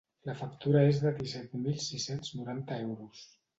La 0.27 0.33
factura 0.37 0.81
és 0.93 1.01
de 1.03 1.11
disset 1.19 1.53
mil 1.67 1.79
sis-cents 1.89 2.35
noranta 2.41 2.83
euros. 2.89 3.25